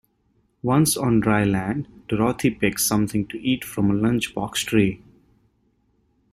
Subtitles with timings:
[0.63, 4.99] Once on dry land, Dorothy picks something to eat from a lunch-box tree.